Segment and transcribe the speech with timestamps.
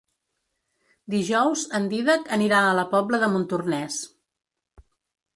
[1.15, 3.99] Dijous en Dídac anirà a la Pobla de Montornès.